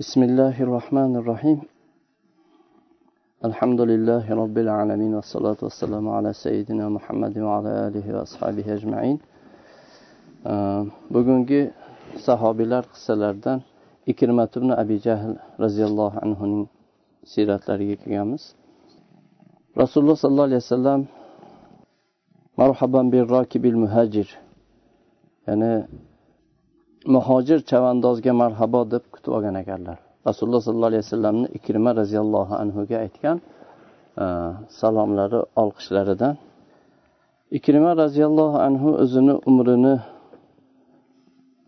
[0.00, 1.60] بسم الله الرحمن الرحيم.
[3.44, 9.18] الحمد لله رب العالمين والصلاة والسلام على سيدنا محمد وعلى آله وأصحابه أجمعين.
[11.12, 11.70] بقول
[12.26, 13.60] صحابي لارق سلردن
[14.08, 15.32] إكرمة أبي جهل
[15.64, 16.40] رضي الله عنه
[17.32, 17.68] سيرات
[18.16, 18.56] يامس
[19.82, 21.00] رسول الله صلى الله عليه وسلم
[22.58, 24.28] مرحبا بالراكب المهاجر
[25.46, 25.70] يعني
[27.06, 29.98] muhojir chavandozga marhabo deb kutib olgan ekanlar.
[30.28, 33.40] Rasululloh sollallohu alayhi vasallamni ikrima roziyallohu anhuga aytgan
[34.24, 34.24] e,
[34.80, 36.34] salomlari olqishlaridan.
[37.58, 39.94] Ikrima roziyallohu anhu o'zini umrini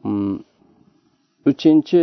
[0.02, 0.36] hmm,
[1.50, 2.00] uchinchi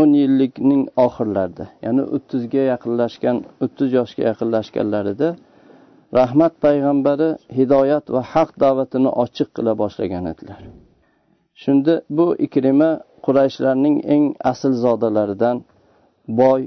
[0.00, 5.28] o'n yillikning oxirlarida ya'ni o'ttizga yaqinlashgan o'ttiz yoshga yaqinlashganlarida
[6.18, 10.60] rahmat payg'ambari hidoyat va haq da'vatini ochiq qila boshlagan edilar.
[11.62, 12.90] Shunda bu ikrima
[13.24, 15.56] qurayshlarning eng asl zodalaridan
[16.40, 16.62] boy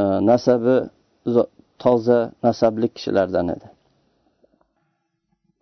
[0.00, 0.76] e, nasabi
[1.82, 3.68] toza nasabli kishilardan edi.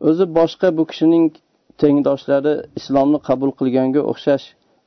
[0.09, 1.27] O'zi boshqa bu kishining
[1.83, 4.47] tengdoshlari islomni qabul qilganga o'xshash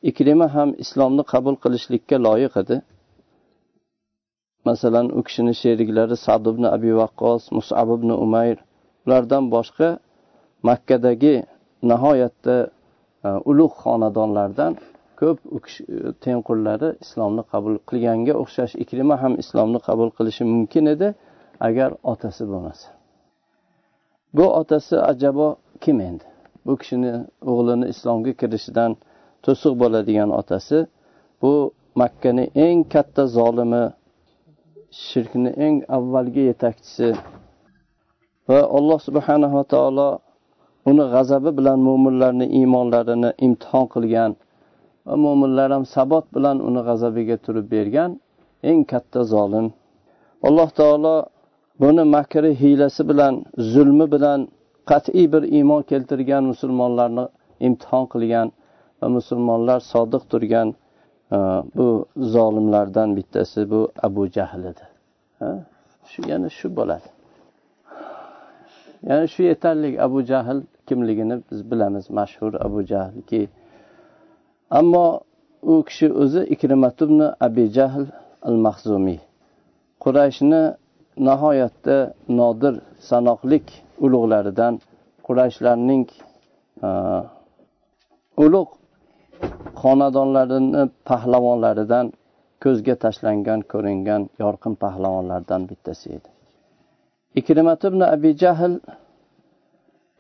[0.10, 2.78] ikrima ham islomni qabul qilishlikka loyiq edi.
[4.68, 8.58] Masalan u kishini sheriklari sad ibn abi vaqqos musab ibn umayr
[9.06, 9.90] ulardan boshqa
[10.70, 11.36] makkadagi
[11.90, 12.58] nihoyatda
[13.24, 14.74] Э, ulug' xonadonlardan
[15.20, 15.52] ko'p e,
[16.24, 21.08] tengqurlari islomni qabul qilganga o'xshash ikrima ham islomni qabul qilishi mumkin edi
[21.68, 22.88] agar otasi bo'lmasa.
[24.38, 25.48] Bu otasi ajabo
[25.84, 26.26] kim endi?
[26.66, 27.14] Bu kishini
[27.52, 28.92] o'g'lini islomga kirishidan
[29.46, 30.78] to'siq bo'ladigan otasi
[31.42, 31.54] bu
[32.02, 33.84] makkani eng katta zolimi
[35.08, 37.08] shirkni eng avvalgi yetakchisi
[38.50, 40.10] va alloh subhanava taolo
[40.90, 44.32] uni g'azabi bilan mo'minlarni iymonlarini imtihon qilgan
[45.06, 48.12] va mo'minlar ham sabot bilan uni g'azabiga turib bergan
[48.70, 49.68] eng katta zolim.
[50.48, 51.16] Alloh taolo
[51.82, 53.34] buni makri hiylasi bilan
[53.74, 54.40] zulmi bilan
[54.90, 57.26] qat'iy bir iymon keltirgan musulmonlarni
[57.68, 58.48] imtihon qilgan
[59.00, 60.68] va musulmonlar sodiq turgan
[61.36, 61.38] e,
[61.78, 61.88] bu
[62.36, 64.86] zolimlardan bittasi bu abu jahl edi
[66.12, 67.10] shu yana shu bo'ladi.
[69.08, 73.42] Ya'ni shu yetarli abu jahl kimligini biz bilamiz mashhur abu jahlki
[74.70, 75.06] ammo
[75.62, 78.06] u kishi o'zi ikrimatubni abi jahl
[78.42, 79.20] al mahzumiy
[80.04, 80.64] qurayshni
[81.28, 81.98] nihoyatda
[82.40, 82.76] nodir
[83.10, 83.66] sanoqlik
[84.06, 84.74] ulug'laridan
[85.28, 86.06] qurayshlarning
[86.88, 86.90] e,
[88.46, 88.74] ulug'
[89.82, 92.06] xonadonlarini pahlavonlaridan
[92.64, 96.30] ko'zga tashlangan ko'ringan yorqin pahlavonlardan bittasi edi.
[97.40, 98.74] Ikrimat ibn abi jahl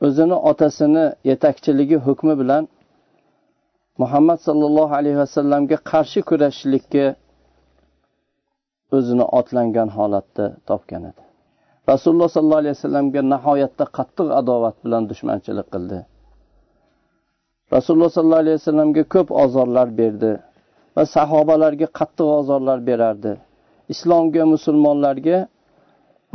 [0.02, 2.68] o'zini otasini yetakchiligi hukmi bilan
[3.98, 7.06] muhammad sollallohu alayhi vasallamga qarshi kurashishlikka
[8.98, 11.24] o'zini otlangan holatda topgan edi.
[11.92, 16.00] Rasululloh sollallohu alayhi vasallamga nihoyatda qattiq adovat bilan dushmanchilik qildi.
[17.76, 20.32] Rasululloh sollallohu alayhi vasallamga ko'p ozorlar berdi
[20.96, 23.34] va sahobalarga qattiq ozorlar berardi.
[23.94, 25.38] Islomga musulmonlarga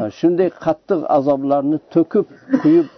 [0.01, 2.27] e, shunday qattiq azoblarni to'kib
[2.63, 2.89] quyib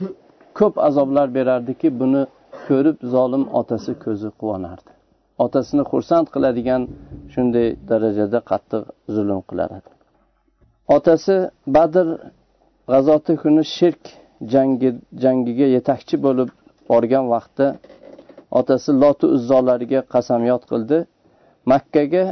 [0.59, 2.23] ko'p azoblar berardiki buni
[2.67, 4.91] ko'rib zolim otasi ko'zi quvonardi.
[5.45, 6.83] Otasini xursand qiladigan
[7.33, 8.83] shunday darajada qattiq
[9.15, 9.91] zulm qilar edi.
[10.97, 11.37] Otasi
[11.77, 12.07] badr
[12.93, 14.03] g'azoti kuni shirk
[14.53, 14.91] jangi
[15.23, 16.51] jangiga yetakchi bo'lib
[16.91, 17.67] borgan vaqtda
[18.59, 20.99] otasi lotu uzzolariga qasamyod qildi.
[21.73, 22.25] Makkaga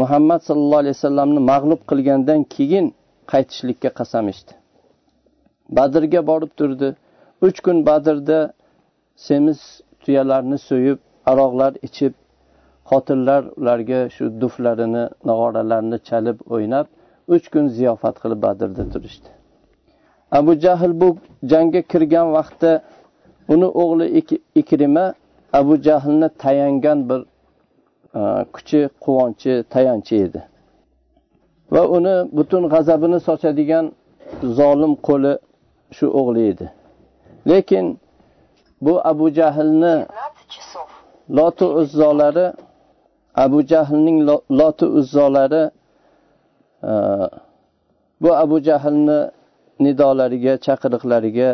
[0.00, 2.86] muhammad sallallohu alayhi vasallamni mag'lub qilgandan keyin
[3.32, 4.52] qaytishlikka qasam ichdi.
[5.76, 6.88] Badrga borib turdi.
[7.46, 8.52] Uch kun badrda
[9.26, 9.60] semiz
[10.02, 10.98] tuyalarni so'yib
[11.30, 12.12] aroqlar ichib
[12.90, 16.86] xotinlar ularga shu duflarini nog'oralarini chalib o'ynab
[17.34, 19.28] uch kun ziyofat qilib badrda turishdi.
[20.38, 21.08] Abu jahl bu
[21.52, 22.72] jangga kirgan vaqtda
[23.54, 24.06] uni o'g'li
[24.60, 25.06] ikrima
[25.60, 27.20] abu jahlni tayangan bir
[28.20, 28.22] e,
[28.54, 30.40] kuchi quvonchi tayanchi edi.
[31.74, 33.84] Va uni butun g'azabini sochadigan
[34.58, 35.32] zolim qo'li
[35.96, 36.66] shu o'g'li edi.
[37.48, 37.98] Lekin
[38.80, 40.06] bu abu jahlni
[41.30, 42.52] lotu uzzolari
[43.34, 44.18] abu jahlning
[44.50, 45.70] lotu uzzolari
[48.22, 49.30] bu abu jahlni
[49.80, 51.50] nidolariga chaqiriqlariga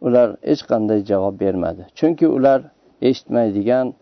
[0.00, 1.82] ular hech qanday javob bermadi.
[1.98, 2.60] Chunki ular
[3.08, 3.94] eshitmaydigan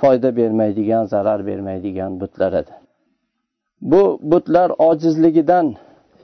[0.00, 2.70] foyda bermaydigan zarar bermaydigan butlar edi.
[3.80, 5.66] Bu butlar ojizligidan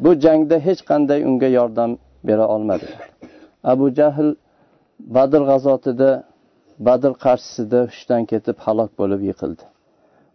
[0.00, 3.10] bu jangda hech qanday unga yordam bera olmadilar
[3.72, 4.28] abu jahl
[5.16, 6.10] badr g'azotida
[6.86, 9.64] badr qarshisida hushdan ketib halok bo'lib yiqildi.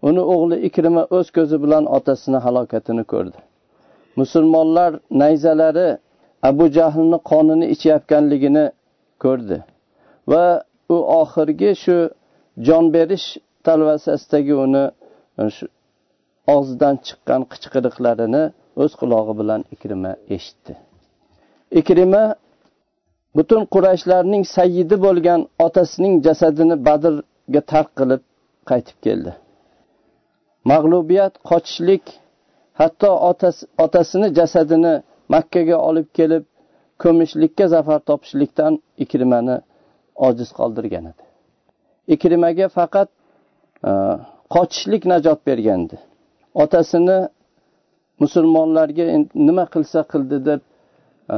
[0.08, 3.40] Uni o'g'li ikrima o'z ko'zi bilan otasini halokatini ko'rdi.
[4.22, 4.92] Musulmonlar
[5.22, 5.90] nayzalari
[6.50, 8.66] abu jahlni qonini ichayotganligini
[9.24, 9.58] ko'rdi
[10.32, 10.46] va
[10.96, 11.98] u oxirgi shu
[12.68, 13.28] jon berish
[13.66, 14.84] talvasasidagi uni
[15.56, 15.66] shu
[16.56, 18.44] og'zidan chiqqan qichqiriqlarini
[18.84, 20.74] o'z qulog'i bilan ikrima eshitdi.
[21.82, 22.24] Ikrima
[23.36, 28.22] butun qurayshlarning sayyidi bo'lgan otasining jasadini badrga tark qilib
[28.70, 29.32] qaytib keldi.
[30.72, 32.04] Mag'lubiyat qochishlik
[32.80, 34.94] hatto otasi, otasini jasadini
[35.36, 36.44] makkaga olib kelib
[37.04, 38.74] ko'mishlikka zafar topishlikdan
[39.04, 39.58] ikrimani
[40.28, 41.24] ojiz qoldirgan edi.
[42.16, 43.10] Ikrimaga faqat
[43.90, 43.92] e,
[44.56, 45.98] qochishlik najot bergandi
[46.64, 47.20] otasini
[48.24, 49.06] musulmonlarga
[49.48, 50.62] nima qilsa qildi deb
[51.36, 51.38] e,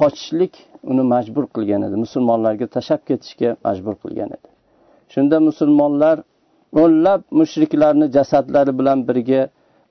[0.00, 0.52] qochishlik
[0.90, 1.96] uni majbur qilgan edi.
[2.04, 4.48] Musulmonlarga tashlab ketishga majbur qilgan edi.
[5.12, 6.16] Shunda musulmonlar
[6.82, 9.42] o'nlab mushriklarni jasadlari bilan birga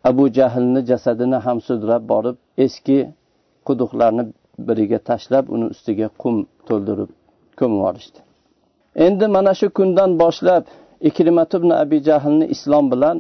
[0.10, 2.98] abu jahlni jasadini ham sudrab borib eski
[3.68, 4.24] quduqlarni
[4.68, 6.36] biriga tashlab uni ustiga qum
[6.68, 7.10] to'ldirib
[7.60, 8.20] ko'mib yuborishdi
[9.06, 10.64] endi mana shu kundan boshlab
[11.10, 13.18] ikrimat ibn abi jahlni islom bilan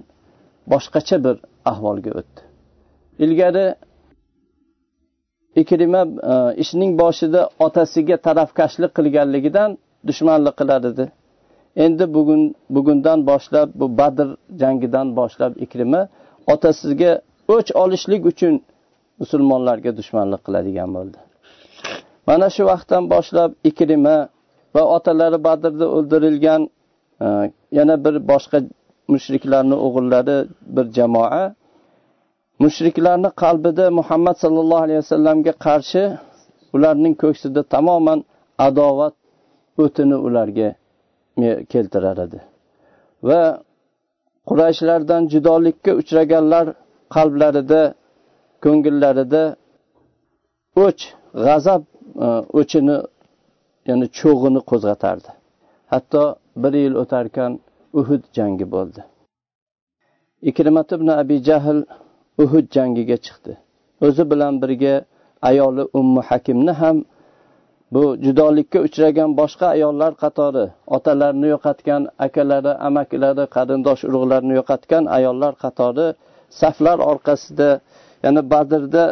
[0.71, 1.35] boshqacha bir
[1.71, 2.41] ahvolga o'tdi.
[3.25, 3.65] Ilgari
[5.61, 6.01] ikrima
[6.31, 6.33] e,
[6.63, 9.69] ishning boshida otasiga tarafkashlik qilganligidan
[10.09, 11.05] dushmanlik qilar edi
[11.85, 12.41] endi bugun
[12.75, 14.27] bugundan boshlab bu badr
[14.61, 16.01] jangidan boshlab ikrima
[16.53, 17.11] otasiga
[17.55, 18.53] o'ch olishlik uchun
[19.21, 21.17] musulmonlarga dushmanlik qiladigan bo'ldi.
[22.27, 24.17] Mana shu vaqtdan boshlab ikrima
[24.75, 26.61] va otalari badrda o'ldirilgan
[27.25, 27.27] e,
[27.77, 28.57] yana bir boshqa
[29.13, 30.37] mushriklarni o'g'illari
[30.75, 31.43] bir jamoa
[32.63, 36.03] mushriklarni qalbida muhammad sollallohu alayhi vasallamga qarshi
[36.75, 38.19] ularning ko'ksida tamoman
[38.67, 39.13] adovat
[39.83, 40.69] o'tini ularga
[41.73, 42.39] keltirar edi.
[43.27, 43.41] Va
[44.49, 46.65] qurayshlardan judolikka uchraganlar
[47.15, 47.81] qalblarida
[48.63, 49.43] ko'ngillarida
[50.85, 51.01] o'ch
[51.45, 51.81] g'azab
[52.25, 52.27] e,
[52.59, 52.97] o'chini
[53.89, 55.31] ya'ni cho'g'ini qo'zg'atardi.
[55.93, 56.23] Hatto
[56.63, 57.51] bir yil o'tarkan
[57.99, 59.01] uhud jangi bo'ldi.
[60.49, 61.79] Ikrimat ibn abi jahl
[62.43, 63.53] uhud jangiga chiqdi.
[64.05, 64.95] O'zi bilan birga
[65.49, 66.97] ayoli ummu hakimni ham
[67.93, 76.07] bu judolikka uchragan boshqa ayollar qatori otalarini yo'qotgan akalari amakilari qarindosh urug'larini yo'qotgan ayollar qatori
[76.61, 77.69] saflar orqasida
[78.23, 79.05] ya'ni badrda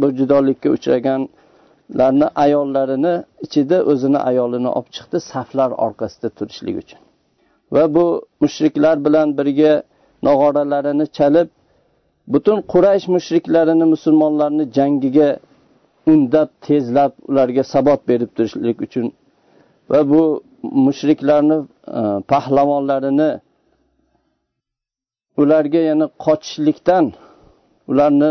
[0.00, 3.14] bu judolikka uchraganlarni ayollarini
[3.46, 7.00] ichida o'zini ayolini olib chiqdi saflar orqasida turishlik uchun.
[7.74, 8.06] Va bu
[8.42, 9.72] mushriklar bilan birga
[10.26, 11.48] nog'oralarini chalib
[12.32, 15.28] butun quraysh mushriklarini musulmonlarni jangiga
[16.12, 19.06] undab tezlab ularga sabot berib turishlik uchun
[19.90, 20.22] va bu
[20.86, 21.58] mushriklarni
[21.98, 22.00] e,
[22.32, 23.30] pahlavonlarini
[25.42, 27.12] ularga yana qochishlikdan
[27.90, 28.30] ularni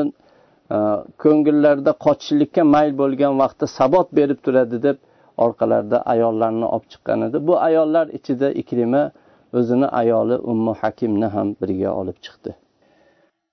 [0.75, 0.77] e,
[1.23, 4.97] ko'ngillarida qochishlikka mayl bo'lgan vaqtda sabot berib turadi deb
[5.45, 7.37] orqalarida ayollarni olib chiqqan edi.
[7.47, 9.03] Bu ayollar ichida ikrima
[9.57, 12.51] o'zini ayoli ummu hakimni ham birga olib chiqdi.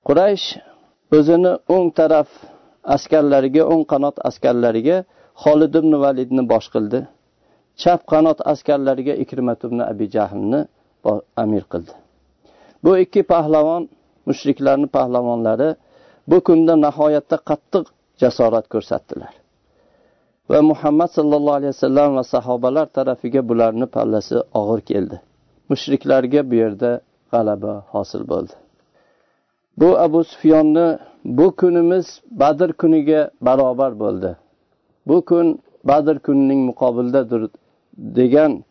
[0.09, 0.47] Quraysh
[1.17, 2.29] o'zini o'ng taraf
[2.97, 4.99] askarlariga o'ng qanot askarlariga
[5.43, 7.01] xolid ibn validni bosh qildi
[7.83, 10.61] chap qanot askarlariga ikrimat ibn abi jahlni
[11.43, 11.93] amir qildi.
[12.85, 13.83] Bu ikki pahlavon
[14.29, 15.71] mushriklarni pahlavonlari
[16.31, 17.85] bu kunda nihoyatda qattiq
[18.23, 19.33] jasorat ko'rsatdilar.
[20.51, 25.17] Va muhammad sallallohu alayhi vasallam va sahobalar tarafiga bularni pallasi og'ir keldi.
[25.71, 26.91] Mushriklarga bu yerda
[27.33, 28.55] g'alaba hosil bo'ldi.
[29.81, 34.37] Bu abu sufyonni bu kunimiz badr kuniga barobar bo'ldi.
[35.07, 37.51] Bu kun badr kunining muqobilidadir
[37.97, 38.65] degan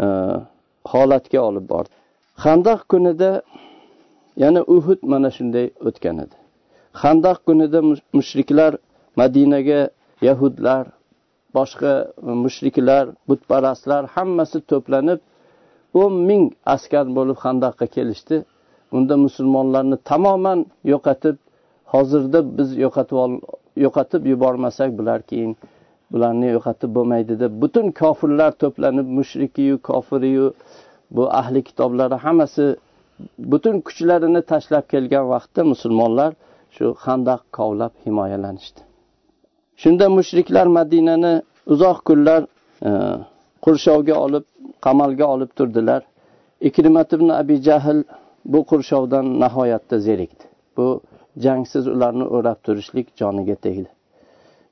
[0.00, 0.06] e,
[0.92, 1.94] holatga olib bordi.
[2.34, 3.42] Handaq kunida
[4.36, 6.36] yana uhud mana shunday o'tgan edi.
[6.92, 7.80] Handaq kunida
[8.18, 8.72] mushriklar
[9.16, 9.80] madinaga
[10.22, 10.86] yahudlar
[11.54, 11.92] boshqa
[12.44, 15.20] mushriklar butparastlar hammasi to'planib
[16.00, 18.36] o'n ming askar bo'lib handaqqa kelishdi.
[18.96, 21.36] Unda musulmonlarni tamoman yo'qotib
[21.94, 23.18] hozirda biz yo'qotib
[23.84, 25.52] yo'qotib yubormasak bular keyin
[26.12, 30.46] bularni yo'qotib bo'lmaydi deb butun kofirlar to'planib mushrikiyu kofiriyu
[31.16, 32.66] bu ahli kitoblari hammasi
[33.38, 36.30] butun kuchlarini tashlab kelgan vaqtda musulmonlar
[36.76, 38.80] shu handaq kovlab himoyalanishdi.
[39.82, 41.34] Shunda mushriklar madinani
[41.72, 42.40] uzoq kunlar
[42.88, 42.90] e,
[43.64, 44.44] qurshovga olib
[44.86, 46.02] qamalga olib turdilar.
[46.68, 47.98] Ikrimat ibn abi jahl
[48.44, 50.44] bu qurshovdan nihoyatda zerikdi.
[50.76, 51.00] Bu
[51.36, 53.88] jangsiz ularni o'rab turishlik joniga tegdi.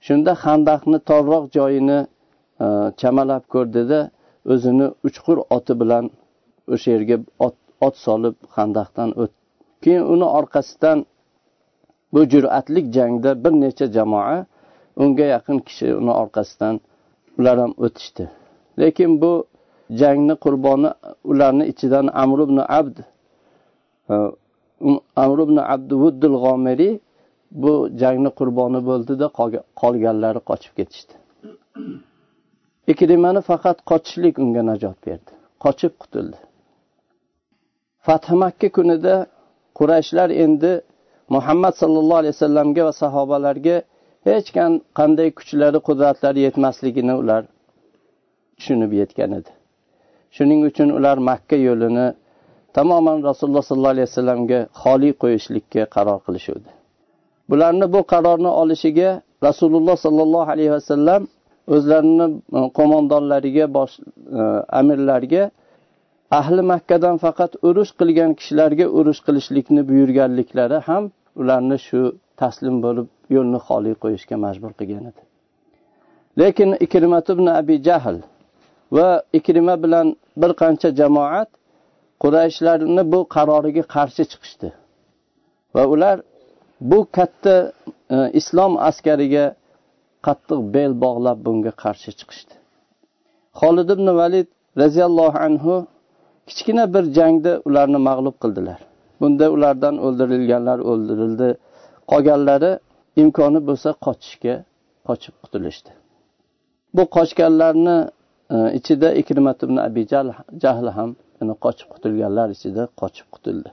[0.01, 1.99] Shunda handaqni torroq joyini
[2.61, 2.67] e,
[3.01, 4.11] chamalab ko'rdida
[4.53, 6.11] o'zini uchqur oti bilan
[6.75, 7.17] o'sha yerga
[7.87, 9.39] ot solib handaqdan o'tdi
[9.83, 11.07] keyin uni orqasidan
[12.13, 14.47] bu jur'atlik jangda bir necha jamoa
[15.03, 16.81] unga yaqin kishi uni orqasidan
[17.39, 18.25] ular ham o'tishdi.
[18.81, 19.33] Lekin bu
[20.01, 20.91] jangni qurboni
[21.31, 22.97] ularni ichidan amr ibn abd
[24.09, 26.95] Um, amr ibn abduvuddil g'omiriy
[27.63, 29.27] bu jangni qurboni bo'ldida
[29.81, 31.15] qolganlari qochib ketishdi.
[32.93, 35.31] Ikrimani faqat qochishlik unga najot berdi.
[35.65, 36.39] Qochib qutuldi
[38.09, 39.15] fathi makka kunida
[39.79, 40.73] qurayshlar endi
[41.35, 43.77] muhammad sallallohu alayhi vasallamga va sahobalarga
[44.29, 44.49] hech
[44.99, 47.43] qanday kuchlari qudratlari yetmasligini ular
[48.57, 49.51] tushunib yetgan edi.
[50.37, 52.07] Shuning uchun ular makka yo'lini
[52.79, 56.71] tamoman rasululloh sollallohu alayhi vasallamga xoli qo'yishlikka qaror qilishuvdi.
[57.51, 59.11] Bularni bu qarorni olishiga
[59.47, 61.23] rasululloh sollallohu alayhi vasallam
[61.75, 62.27] o'zlarini
[62.59, 63.95] e, qo'mondonlariga bosh
[64.41, 64.43] e,
[64.81, 65.43] amirlarga
[66.39, 71.05] ahli makkadan faqat urush qilgan kishilarga urush qilishlikni buyurganliklari ham
[71.41, 72.01] ularni shu
[72.41, 73.07] taslim bo'lib
[73.37, 75.23] yo'lni xoli qo'yishga majbur qilgan edi.
[76.41, 78.19] Lekin ikrimat ibn abi jahl
[78.97, 79.09] va
[79.39, 80.07] ikrima bilan
[80.41, 81.49] bir qancha jamoat
[82.23, 84.69] qurayshlarni bu qaroriga qarshi chiqishdi.
[85.75, 86.17] Va ular
[86.91, 87.55] bu katta
[88.15, 89.47] e, islom askariga
[90.27, 92.55] qattiq bel bog'lab bunga qarshi chiqishdi.
[93.61, 94.49] Holid ibn valid
[94.83, 95.75] roziyallohu anhu
[96.49, 98.81] kichkina bir jangda ularni mag'lub qildilar.
[99.21, 101.49] Bunda ulardan o'ldirilganlar o'ldirildi.
[102.11, 102.73] Qolganlari
[103.23, 104.55] imkoni bo'lsa qochishga
[105.09, 105.91] qochib qutulishdi.
[106.97, 107.97] Bu qochganlarni
[108.55, 110.03] e, ichida ikrimat ibn abi
[110.65, 111.11] jahl ham
[111.65, 113.71] qochib qutulganlar ichida qochib qutuldi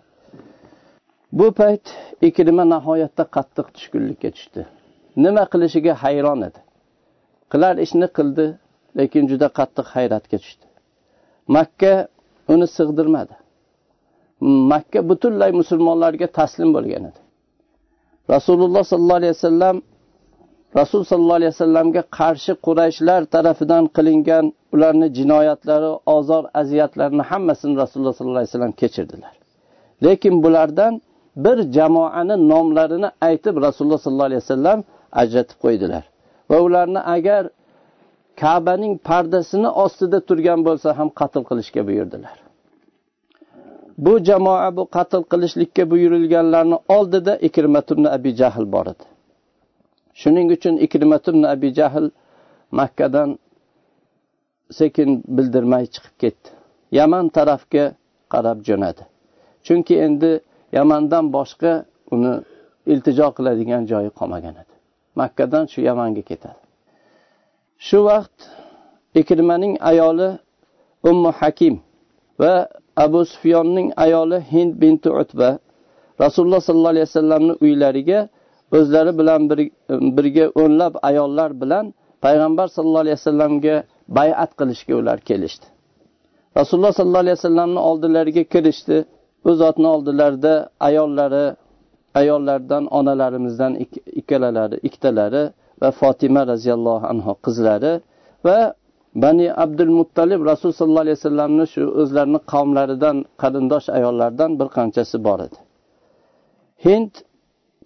[1.39, 1.85] bu payt
[2.21, 4.61] ikrima nihoyatda qattiq tushkunlikka tushdi.
[5.23, 6.59] Nima qilishiga hayron edi.
[7.51, 8.45] Qilar ishni qildi
[8.99, 10.65] lekin juda qattiq hayratga tushdi.
[11.55, 11.93] Makka
[12.53, 13.35] uni sig'dirmadi.
[14.71, 17.19] Makka butunlay musulmonlarga taslim bo'lgan edi.
[18.33, 19.75] Rasululloh sollallohu alayhi vasallam
[20.79, 28.41] rasul sollallohu alayhi vasallamga qarshi qurayshlar tarafidan qilingan ularni jinoyatlari ozor aziyatlarini hammasini rasululloh sollallohu
[28.41, 29.33] alayhi vasallam kechirdilar.
[30.05, 30.93] Lekin bulardan
[31.45, 34.79] bir jamoani nomlarini aytib rasululloh sollallohu alayhi vasallam
[35.21, 36.03] ajratib qo'ydilar.
[36.51, 37.43] Va ularni agar
[38.43, 42.37] kabaning pardasini ostida turgan bo'lsa ham qatl qilishga buyurdilar.
[44.05, 49.14] Bu jamoa bu qatl qilishlikka buyurilganlarni oldida ikrimatubni abi jahl bor edi.
[50.21, 52.05] Shuning uchun ikrimatubni abi jahl
[52.79, 53.29] makkadan
[54.77, 56.49] sekin bildirmay chiqib ketdi.
[56.99, 57.85] Yaman tarafga
[58.33, 59.03] qarab jo'nadi.
[59.65, 60.31] Chunki endi
[60.77, 61.71] yamandan boshqa
[62.13, 62.33] uni
[62.91, 64.73] iltijo qiladigan joyi qolmagan edi.
[65.21, 66.59] Makkadan shu yamanga ketadi.
[67.87, 68.37] Shu vaqt
[69.21, 70.29] ikrimaning ayoli
[71.09, 71.75] ummu hakim
[72.41, 72.53] va
[73.05, 75.49] abu sufyonning ayoli hind binti utba
[76.23, 78.19] rasululloh sollallohu alayhi vasallamni uylariga
[78.77, 79.41] o'zlari bilan
[80.17, 81.85] birga o'nlab ayollar bilan
[82.25, 83.75] payg'ambar sallallohu alayhi vasallamga
[84.17, 85.65] bay'at qilishga ular kelishdi.
[86.59, 88.97] Rasululloh sollallohu alayhi vasallamni oldilariga kirishdi.
[89.49, 91.45] U zotni oldilarida ayollari
[92.15, 93.73] ayollardan onalarimizdan
[94.19, 95.43] ikkalalari ikkitalari
[95.81, 97.93] va fotima roziyallohu anhu qizlari
[98.45, 98.73] va
[99.23, 105.39] bani abdul muttalib rasul sollallohu alayhi vasallamni shu o'zlarini qavmlaridan qarindosh ayollardan bir qanchasi bor
[105.47, 105.57] edi.
[106.85, 107.11] Hind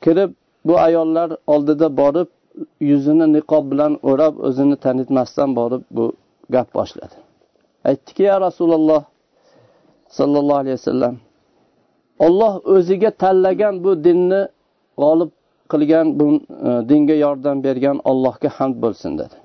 [0.04, 0.32] kirib
[0.66, 2.28] bu ayollar oldida borib
[2.80, 6.06] yuzini niqob bilan o'rab o'zini tanitmasdan borib bu
[6.50, 7.16] gap boshladi.
[7.90, 9.04] Aytdiki ya rasululloh
[10.18, 11.16] sollallohu alayhi vasallam
[12.20, 14.42] olloh o'ziga tanlagan bu dinni
[15.02, 15.32] g'olib
[15.72, 16.26] qilgan bu
[16.68, 19.36] e, dinga yordam bergan ollohga hamd bo'lsin dedi.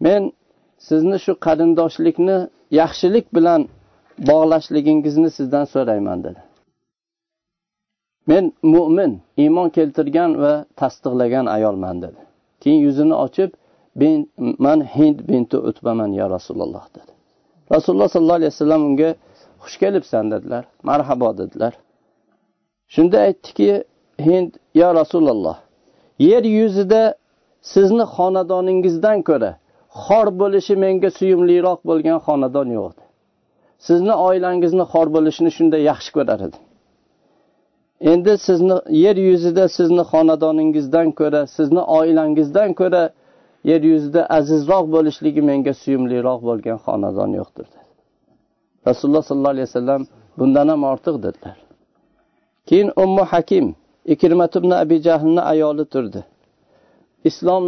[0.00, 0.22] Men
[0.88, 2.38] sizni shu qarindoshlikni
[2.80, 3.60] yaxshilik bilan
[4.30, 6.40] bog'lashligingizni sizdan so'rayman dedi.
[8.26, 12.20] Men mo'min iymon keltirgan va tasdiqlagan ayolman dedi.
[12.60, 13.50] Keyin yuzini ochib
[14.58, 17.12] man hind binti utbaman ya rasululloh dedi.
[17.74, 19.14] Rasululloh sollallohu alayhi vasallam unga
[19.62, 20.64] xush kelibsan dedilar.
[20.82, 21.72] Marhabo dedilar.
[22.88, 23.84] Shunda aytdiki
[24.26, 25.56] hind yo rasululloh
[26.18, 27.02] yer yuzida
[27.62, 29.50] sizni xonadoningizdan ko'ra
[30.04, 33.04] xor bo'lishi menga suyumliroq bo'lgan xonadon yo'q edi
[33.86, 36.62] sizni oilangizni xor bo'lishini shunday yaxshi ko'rar edim
[38.00, 43.02] endi sizni yer yuzida sizni xonadoningizdan ko'ra sizni oilangizdan ko'ra
[43.64, 47.88] yer yuzida azizroq bo'lishligi menga suyumliroq bo'lgan xonadon yo'qdir dedi.
[48.88, 50.02] Rasululloh sollallohu alayhi vasallam
[50.38, 51.56] bundan ham ortiq dedilar.
[52.68, 53.66] Keyin ummu hakim
[54.04, 56.20] ikrimat ibn abi jahlni ayoli turdi.
[57.24, 57.64] Islom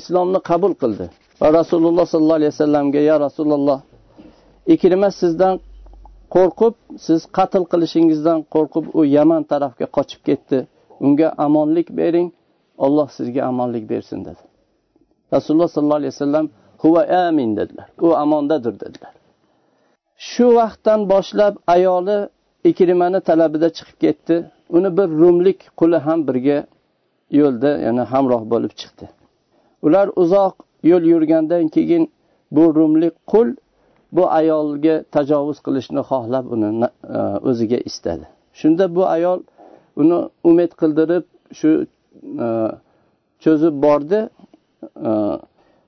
[0.00, 1.06] islomni qabul qildi
[1.40, 3.78] va rasululloh sollallohu alayhi vasallamga ya rasululloh
[4.74, 5.54] ikrima sizdan
[6.34, 6.74] qo'rqib
[7.06, 10.58] siz qatl qilishingizdan qo'rqib u yaman tarafga qochib ketdi.
[11.06, 12.28] Unga omonlik bering
[12.84, 14.42] olloh sizga omonlik bersin dedi.
[15.34, 16.46] Rasululloh sollallohu alayhi vasallam
[16.82, 17.88] huva amin dedilar.
[18.06, 19.12] U amondadir dedilar.
[20.16, 22.18] Shu vaqtdan boshlab ayoli
[22.70, 24.36] ikrimani talabida chiqib ketdi.
[24.76, 26.58] Uni bir rumlik quli ham birga
[27.40, 29.06] yo'lda ya'ni hamroh bo'lib chiqdi.
[29.86, 30.54] Ular uzoq
[30.90, 32.04] yo'l yurgandan keyin
[32.50, 33.48] bu rumlik qul
[34.12, 37.18] bu ayolga tajovuz qilishni xohlab uni e,
[37.50, 38.26] o'ziga istadi.
[38.60, 39.40] Shunda bu ayol
[39.96, 40.18] uni
[40.50, 41.24] umid qildirib
[41.58, 41.70] shu
[42.44, 42.48] e,
[43.44, 44.20] cho'zib bordi.
[45.08, 45.10] E,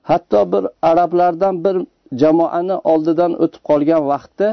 [0.09, 1.75] hatto bir arablardan bir
[2.21, 4.49] jamoani oldidan o'tib qolgan vaqtda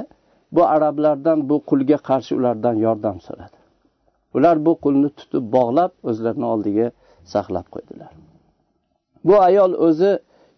[0.53, 3.57] bu arablardan bu qulga qarshi ulardan yordam so'radi.
[4.37, 6.87] Ular bu qulni tutib bog'lab o'zlarini oldiga
[7.35, 8.13] saqlab qo'ydilar.
[9.27, 10.13] Bu ayol o'zi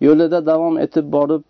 [0.07, 1.43] yo'lida davom etib borib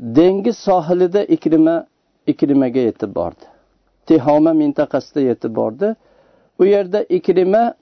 [0.00, 1.86] dengiz sohilida ikrima
[2.26, 3.44] ikrimaga yetib bordi.
[4.06, 5.94] Tehoma mintaqasida yetib bordi.
[6.58, 7.74] U yerda ikrima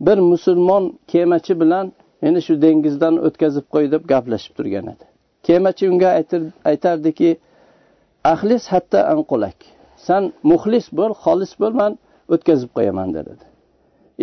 [0.00, 5.04] bir musulmon kemachi bilan meni shu dengizdan o'tkazib qo'y deb gaplashib turgan edi.
[5.42, 6.10] Kemachi unga
[6.70, 7.30] aytardiki
[8.24, 9.58] ahlis hatta anqulak.
[9.96, 11.92] San muxlis bo'l xolis bo'l man
[12.34, 13.34] o'tkazib qo'yaman dedi.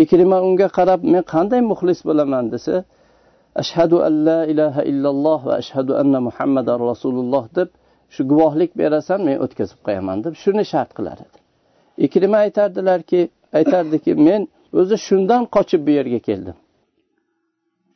[0.04, 2.46] Ikrima unga qarab men qanday muxlis bo'laman?
[2.54, 2.84] desa
[3.56, 7.70] ashhadu an la ilaha illalloh va ashhadu anna muhammadan rasululloh deb
[8.10, 11.38] shu guvohlik berasan men o'tkazib qo'yaman deb shuni shart qilar edi.
[12.06, 13.22] Ikrima aytardilarki
[13.60, 14.42] aytardiki men
[14.80, 16.58] o'zi shundan qochib bu yerga keldim.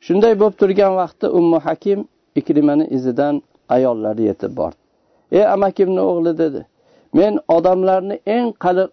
[0.06, 2.00] Shunday bo'lib turgan vaqtda ummu hakim
[2.40, 3.34] ikrimani izidan
[3.76, 4.80] ayollari yetib bordi.
[5.38, 6.60] Ey amakimni o'g'li dedi
[7.18, 8.48] men odamlarni eng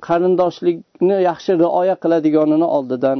[0.07, 3.17] qarindoshlikni yaxshi rioya qiladiganini oldidan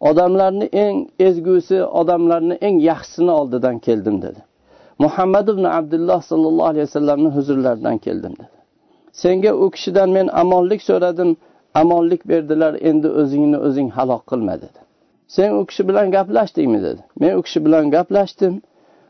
[0.00, 4.40] odamlarni eng ezgusi odamlarni eng yaxshisini oldidan keldim dedi.
[4.98, 8.48] Muhammad ibn abdulloh sollallohu alayhi vasallamni huzurlaridan keldim dedi.
[9.12, 11.36] Senga u kishidan men amonlik so'radim
[11.74, 14.78] amonlik berdilar endi o'zingni o'zing halok qilma dedi.
[15.28, 17.02] Sen u kishi bilan gaplashdingmi dedi.
[17.20, 18.62] Men u kishi bilan gaplashdim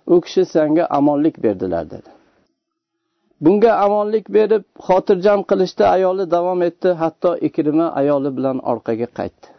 [0.06, 2.10] u kishi senga amonlik berdilar dedi.
[3.40, 9.55] Bunga amonlik berib xotirjam qilishda ayoli davom etdi hatto ikrima ayoli bilan orqaga qaytdi.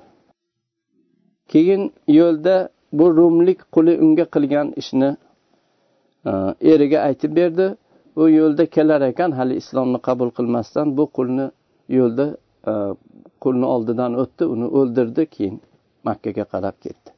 [1.52, 5.10] Keyin yo'lda bu rumlik quli unga qilgan ishni
[6.26, 6.32] e,
[6.74, 7.76] eriga aytib berdi.
[8.16, 11.48] U yo'lda kelar ekan hali islomni qabul qilmasdan bu qulni
[11.90, 12.26] yo'lda
[12.72, 12.74] e,
[13.44, 15.62] qulni oldidan o'tdi uni o'ldirdi keyin
[16.08, 17.10] makkaga qarab ketdi.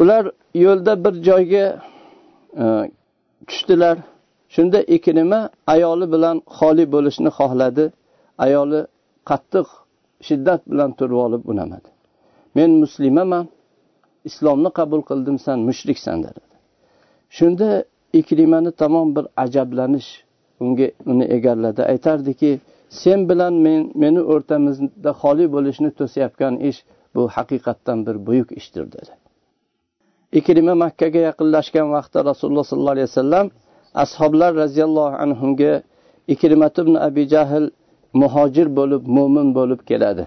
[0.00, 0.24] Ular
[0.64, 1.64] yo'lda bir joyga
[2.62, 2.64] e,
[3.48, 3.96] tushdilar.
[4.54, 5.40] Shunda ikrima
[5.74, 7.84] ayoli bilan xoli bo'lishni xohladi.
[8.46, 8.80] Ayoli
[9.30, 9.66] qattiq
[10.26, 11.88] shiddat bilan turib olib unamadi
[12.56, 13.44] men muslimaman
[14.28, 16.42] islomni qabul qildim san mushriksan dedi.
[17.36, 17.68] Shunda
[18.20, 20.10] iklimani tamom bir ajablanish
[20.60, 21.82] unga uni egalladi.
[21.92, 22.50] Aytardiki
[22.88, 26.78] sen bilan men meni o'rtamizda xoli bo'lishni to'sayotgan ish
[27.14, 29.12] bu haqiqatdan bir buyuk ishdir dedi.
[30.38, 33.46] Ikrima makkaga yaqinlashgan vaqtda rasululloh sollallohu alayhi vasallam
[34.04, 35.72] ashoblar roziyallohu anhuga
[36.34, 37.64] ikrimat ibn abi jahl
[38.22, 40.24] muhojir bo'lib mo'min bo'lib keladi.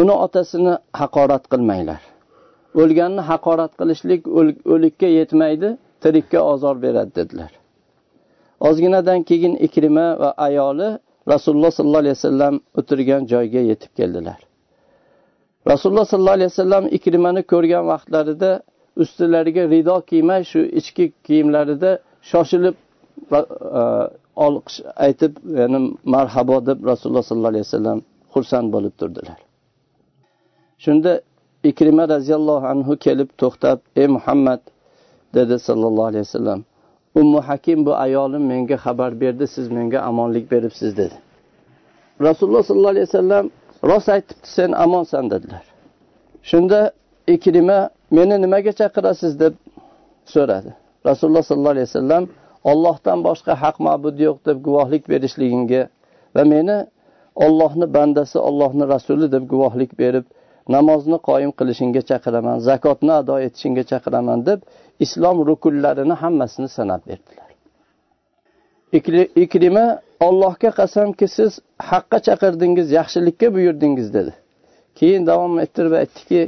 [0.00, 2.11] Uni otasini haqorat qilmanglar.
[2.80, 4.20] O'lganni haqorat qilishlik
[4.72, 5.68] o'likka yetmaydi
[6.02, 7.52] tirikka ozor beradi dedilar.
[8.68, 10.88] Ozginadan keyin ikrima va ayoli
[11.32, 14.38] rasululloh sollallohu alayhi vasallam o'tirgan joyga yetib keldilar.
[15.72, 18.50] Rasululloh sollallohu alayhi vasallam ikrimani ko'rgan vaqtlarida
[19.02, 21.90] ustilariga rido kiymay shu ichki kiyimlarida
[22.30, 22.74] shoshilib
[23.38, 23.40] e,
[24.46, 25.80] olqish aytib ya'ni
[26.14, 27.98] marhabo deb rasululloh sollallohu alayhi vasallam
[28.34, 29.38] xursand bo'lib turdilar.
[30.84, 31.12] Shunda
[31.70, 34.60] ikrima roziyallohu anhu kelib to'xtab ey muhammad
[35.34, 36.60] dedi sallallohu alayhi vasallam
[37.14, 41.14] ummu hakim bu ayolim menga xabar berdi siz menga omonlik beribsiz dedi.
[42.20, 43.50] Rasululloh sollallohu alayhi vasallam
[43.84, 45.64] rost aytibdi sen omonsan dedilar.
[46.42, 46.92] Shunda
[47.26, 49.40] ikrima meni nimaga chaqirasiz?
[49.40, 49.54] deb
[50.24, 50.70] so'radi.
[51.06, 52.24] Rasululloh sollallohu alayhi vasallam
[52.64, 55.82] ollohdan boshqa haq ma'bud yo'q deb guvohlik berishligingga
[56.34, 56.78] va meni
[57.44, 60.24] ollohni bandasi ollohni rasuli deb guvohlik berib
[60.68, 64.60] namozni qoyim qilishingga chaqiraman zakotni ado etishingga chaqiraman deb
[65.04, 67.50] islom rukunlarini hammasini sanab berdilar.
[69.44, 69.86] Ikrima
[70.20, 71.52] ollohga qasamki siz
[71.90, 74.32] haqqa chaqirdingiz yaxshilikka buyurdingiz dedi.
[74.98, 76.40] Keyin davom ettirib aytdiki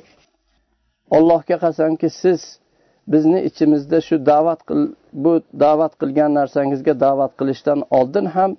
[1.16, 2.40] allohga qasamki siz
[3.12, 4.80] bizni ichimizda shu da'vat qil
[5.24, 5.32] bu
[5.64, 8.50] da'vat qilgan narsangizga da'vat qilishdan oldin ham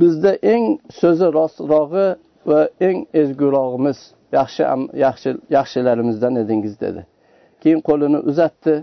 [0.00, 0.64] bizda eng
[1.00, 2.06] so'zi rostrog'i
[2.50, 3.98] va eng ezgurog'imiz
[4.38, 4.62] yaxshi
[5.04, 7.02] yaxshi yaxshilarimizdan edingiz dedi.
[7.62, 8.74] Keyin qo'lini uzatdi.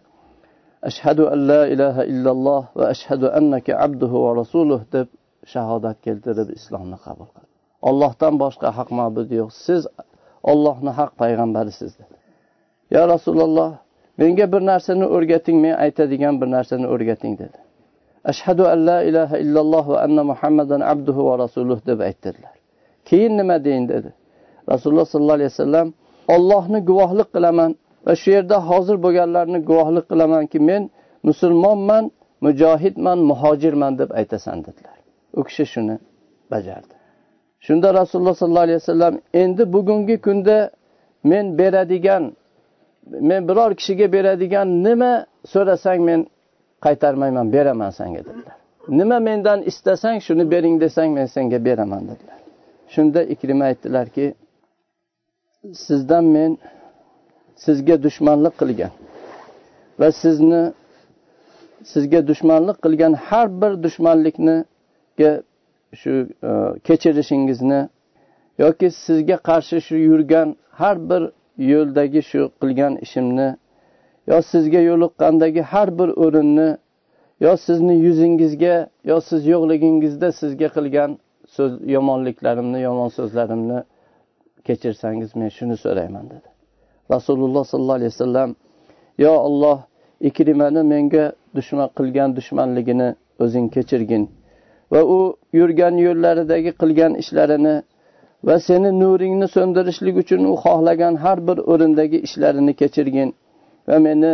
[0.89, 5.07] Ashhadu an la ilaha illalloh va ashhadu annaka abduhu va rasuluh deb
[5.53, 7.51] shahodat keltirib islomni qabul qildi.
[7.89, 9.49] Ollohdan boshqa haq ma'bud yo'q.
[9.65, 9.81] Siz
[10.51, 12.15] ollohni haq payg'ambarisiz dedi.
[12.95, 13.69] Yo rasululloh
[14.21, 17.57] menga bir narsani o'rgating men aytadigan bir narsani o'rgating dedi.
[18.31, 22.55] Ashhadu an la ilaha illalloh va anna muhammadan abduhu va rasuluh deb aytdilar.
[23.09, 24.09] Keyin nima deyin dedi.
[24.69, 25.93] Rasululloh sollallohu alayhi vasallam
[26.28, 30.89] ollohni guvohlik qilaman va shu yerda hozir bo'lganlarni guvohlik qilamanki men
[31.24, 34.97] musulmonman mujohidman muhojirman deb aytasan dedilar.
[35.39, 35.95] U kishi shuni
[36.52, 36.93] bajardi.
[37.60, 40.71] Shunda rasululloh sollallohu alayhi vasallam endi bugungi kunda
[41.24, 42.24] men beradigan
[43.30, 46.19] men biror kishiga beradigan nima so'rasang men
[46.86, 48.58] qaytarmayman beraman senga dedilar.
[48.88, 52.39] Nima mendan istasang shuni bering desang men senga beraman dedilar.
[52.93, 54.34] Shunda ikrima aytdilarki
[55.74, 56.58] sizdan men
[57.56, 58.91] sizga dushmanlik qilgan
[60.00, 60.74] va sizni
[61.93, 65.32] sizga dushmanlik qilgan har bir dushmanlikniga
[66.02, 66.13] shu
[66.50, 66.52] e,
[66.88, 67.82] kechirishingizni
[68.63, 71.21] yoki sizga qarshi shu yurgan har bir
[71.71, 73.50] yo'ldagi shu qilgan ishimni
[74.28, 76.69] yo sizga yo'liqqandagi har bir o'rinni
[77.45, 78.76] yo sizni yuzingizga
[79.10, 81.12] yo siz yo'qligingizda sizga qilgan
[81.56, 83.80] so'z yomonliklarimni yomon so'zlarimni
[84.67, 86.50] kechirsangiz men shuni so'rayman dedi.
[87.13, 88.50] Rasululloh sollallohu alayhi vasallam
[89.26, 89.78] yo olloh
[90.30, 93.10] ikrimani menga dushman qilgan dushmanligini
[93.43, 94.24] o'zing kechirgin
[94.91, 95.19] va u
[95.60, 97.76] yurgan yo'llaridagi qilgan ishlarini
[98.47, 103.30] va seni nuringni so'ndirishlik uchun u xohlagan har bir o'rindagi ishlarini kechirgin
[103.89, 104.34] va meni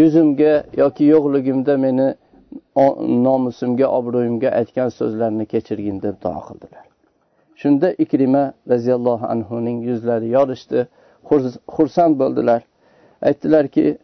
[0.00, 2.08] yuzimga yoki yo'qligimda meni
[3.26, 6.93] nomusimga obro'yimga aytgan so'zlarini kechirgin deb duo qildilar.
[7.60, 10.86] Shunda ikrima roziyallohu anhuning yuzlari yorishdi.
[11.76, 12.62] Xursand bo'ldilar.
[13.28, 13.98] Aytdilarki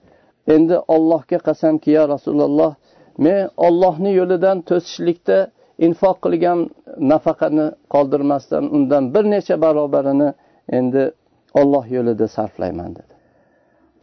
[0.54, 2.72] endi ollohga qasamki yo rasululloh
[3.18, 5.38] men ollohni yo'lidan to'sishlikda
[5.86, 6.58] infoq qilgan
[7.12, 10.28] nafaqani qoldirmasdan undan bir necha barobarini
[10.78, 11.02] endi
[11.60, 13.12] olloh yo'lida sarflayman dedi.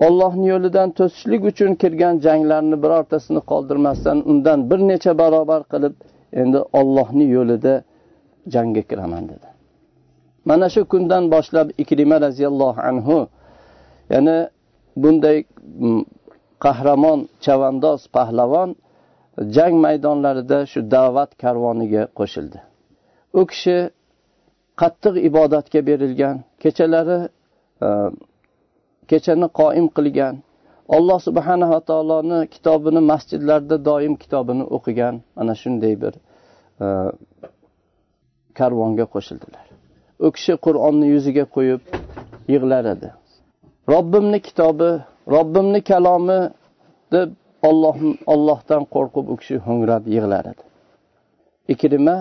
[0.07, 5.95] Ollohni yo'lidan to'sishlik uchun kirgan janglarni birortasini qoldirmasdan undan bir necha barobar qilib
[6.41, 7.73] endi ollohni yo'lida
[8.53, 9.47] jangga kiraman dedi.
[10.49, 13.17] Mana shu kundan boshlab ikrima roziyallohu anhu
[14.13, 14.37] ya'ni
[15.03, 15.37] bunday
[15.79, 16.03] mm,
[16.65, 18.69] qahramon chavandoz pahlavon
[19.55, 22.59] jang maydonlarida shu da'vat karvoniga qo'shildi.
[23.39, 23.77] U kishi
[24.81, 27.19] qattiq ibodatga berilgan kechalari
[27.87, 27.89] e,
[29.09, 30.35] kechani qoim qilgan
[30.97, 36.13] alloh subhanava taoloni kitobini masjidlarda doim kitobini o'qigan mana shunday bir
[36.83, 36.87] e,
[38.59, 39.65] karvonga qo'shildilar.
[40.25, 41.81] U kishi qur'onni yuziga qo'yib
[42.53, 43.09] yig'lar edi.
[43.93, 44.89] Robbimni kitobi
[45.35, 46.39] robbimni kalomi
[47.15, 47.29] deb
[47.69, 47.97] olloh
[48.33, 50.63] ollohdan qo'rqib u kishi ho'ngrab yig'lar edi.
[51.73, 52.17] Ikrima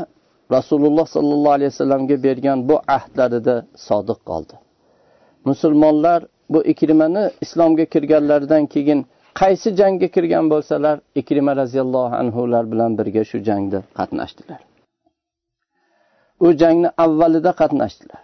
[0.56, 3.56] rasululloh sollallohu alayhi vasallamga bergan bu ahdlarida
[3.88, 4.54] sodiq qoldi.
[5.48, 6.20] Musulmonlar
[6.52, 9.00] bu ikrimani islomga kirganlaridan keyin
[9.40, 14.60] qaysi jangga kirgan bo'lsalar ikrima roziyallohu anhular bilan birga shu jangda qatnashdilar.
[16.44, 18.22] U jangni avvalida qatnashdilar.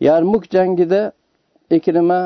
[0.00, 1.12] Yarmuk jangida
[1.76, 2.20] ikrima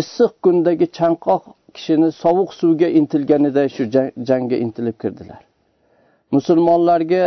[0.00, 1.42] issiq kundagi chanqoq
[1.74, 3.84] kishini sovuq suvga intilganida shu
[4.28, 5.42] jangga intilib kirdilar.
[6.34, 7.24] Musulmonlarga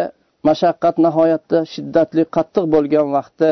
[0.49, 3.49] mashaqqat nihoyatda shiddatli qattiq bo'lgan vaqtda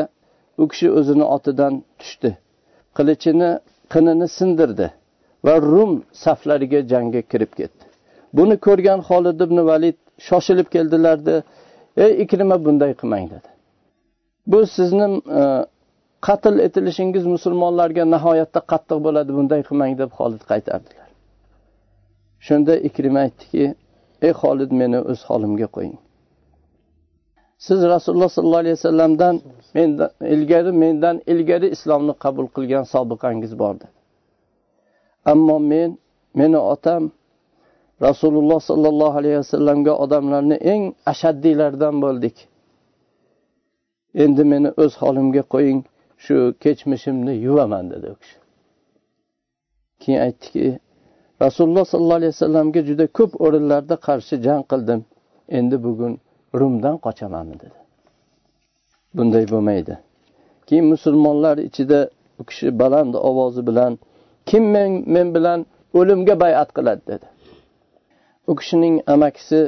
[0.62, 2.30] u kishi o'zini otidan tushdi.
[2.96, 3.50] Qilichini
[3.92, 4.86] qinini sindirdi
[5.46, 5.92] va rum
[6.24, 7.84] saflariga jangga kirib ketdi.
[8.36, 9.98] Buni ko'rgan holid ibn valid
[10.28, 11.34] shoshilib keldilarda
[12.04, 13.48] ey ikrima bunday qilmang dedi.
[14.46, 15.06] Bu sizni
[15.40, 15.42] e,
[16.26, 21.08] qatl etilishingiz musulmonlarga nihoyatda qattiq bo'ladi bunday qilmang deb xolid qaytardilar.
[22.46, 23.64] Shunda ikrima aytdiki
[24.26, 25.98] ey xolid meni o'z holimga qo'ying.
[27.66, 29.34] Siz rasululloh sollallohu alayhi vasallamdan
[29.76, 33.94] mendan ilgari mendan ilgari islomni qabul qilgan sobiqangiz bor dedi.
[35.32, 35.90] Ammo men
[36.40, 37.02] meni otam
[38.02, 42.36] rasululloh sollallohu alayhi vasallamga odamlarni eng ashaddiylaridan bo'ldik.
[44.14, 45.80] Endi meni o'z holimga qo'ying
[46.24, 48.38] shu kechmishimni yuvaman dedi u kishi.
[50.00, 50.78] Keyin aytdiki
[51.44, 55.00] rasululloh sollallohu alayhi vasallamga juda ko'p o'rinlarda qarshi jang qildim.
[55.58, 56.12] Endi bugun
[56.60, 57.78] rumdan qochamanmi dedi.
[59.16, 59.94] Bunday bo'lmaydi.
[60.66, 62.00] Keyin musulmonlar ichida
[62.40, 63.98] u kishi baland ovozi bilan
[64.46, 67.02] kim men, men bilan o'limga bayat qiladi?
[67.06, 67.26] dedi.
[68.50, 69.60] U kishining amakisi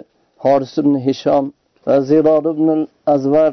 [0.44, 1.44] horis ibn hishom
[1.86, 2.68] va ziror ibn
[3.14, 3.52] azvar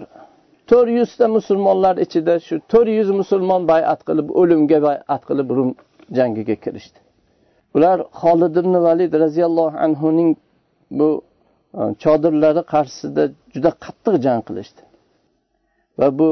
[0.69, 5.69] to'rt yuzta musulmonlar ichida shu to'rt yuz musulmon bayat qilib o'limga bayat qilib rum
[6.17, 6.99] jangiga kirishdi.
[7.75, 10.31] Ular holid ibn valid roziyallohu anhuning
[10.99, 11.09] bu
[11.79, 14.81] e, chodirlari qarshisida juda qattiq jang qilishdi.
[15.99, 16.29] Va bu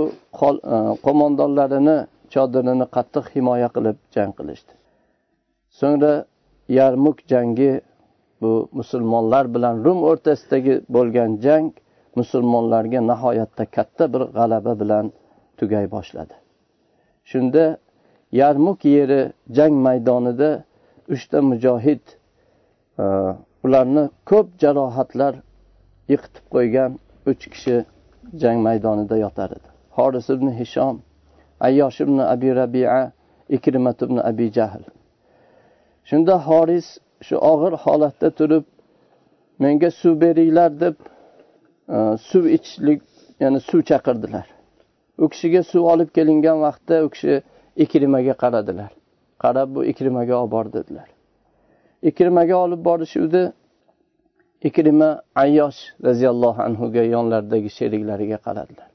[0.76, 1.98] e, qo'mondonlarini
[2.34, 4.74] chodirini qattiq himoya qilib jang qilishdi.
[5.80, 6.14] So'ngra
[6.80, 7.72] yarmuk jangi
[8.44, 11.68] bu musulmonlar bilan rum o'rtasidagi bo'lgan jang
[12.20, 15.06] musulmonlarga nihoyatda katta bir g'alaba bilan
[15.58, 16.36] tugay boshladi.
[17.32, 17.78] Shunda
[18.32, 19.22] yarmuk yeri
[19.58, 20.50] jang maydonida
[21.14, 22.04] uchta mujohid
[23.00, 23.06] e,
[23.66, 25.34] ularni ko'p jarohatlar
[26.12, 26.92] yiqitib qo'ygan
[27.32, 27.78] uch kishi
[28.42, 29.70] jang maydonida yotar edi.
[29.98, 30.96] Horis ibn hishom
[31.68, 33.12] ayyosh ibn abi rabia
[33.50, 34.84] ikrimat ibn abi jahl.
[36.10, 36.88] Shunda horis
[37.28, 38.66] shu og'ir holatda turib
[39.64, 40.96] menga suv beringlar deb
[41.96, 41.98] e,
[42.30, 43.02] suv ichishlik
[43.44, 44.48] ya'ni suv chaqirdilar.
[45.24, 47.42] U kishiga suv olib kelingan vaqtda u kishi
[47.84, 48.92] ikrimaga qaradilar.
[49.44, 51.10] Qarab bu ikrimaga olib bor dedilar
[52.04, 53.52] ikrimaga olib borishuvdi
[54.70, 58.90] ikrima ayyosh roziyallohu anhuga yonlaridagi sheriklariga qaradilar.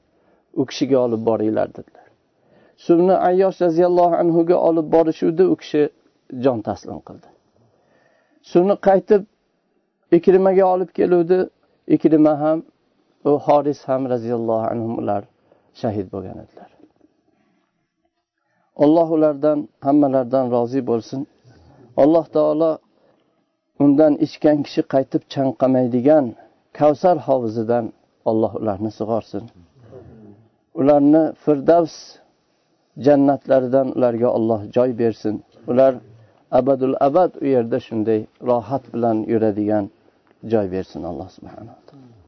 [0.53, 2.07] U kishiga olib boringlar dedilar.
[2.85, 5.89] Suvni ayyosh roziyallohu anhuga olib borishuvdi u kishi
[6.43, 7.27] jon taslim qildi.
[8.51, 9.21] Shuni qaytib
[10.17, 11.39] ikrimaga olib keluvdi.
[11.95, 12.59] Ikrima ham
[13.29, 15.23] u horis ham roziyallohu anhu ular
[15.81, 16.69] shahid bo'lgan edilar.
[18.83, 21.21] Alloh ulardan hammalaridan rozi bo'lsin.
[22.03, 22.71] Alloh taolo
[23.83, 26.25] undan ichgan kishi qaytib chanqamaydigan
[26.79, 27.85] kavsar hovuzidan
[28.29, 29.43] alloh ularni sug'orsin.
[30.79, 31.95] Ularni firdavs
[33.05, 35.35] jannatlaridan ularga olloh joy bersin.
[35.71, 35.93] Ular
[36.57, 39.91] əbədül əbəd o yerdə şündək rahat bilən yürədigən
[40.53, 42.07] cay versin Allah subhanahu